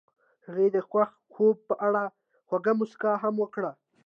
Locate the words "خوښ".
0.87-1.09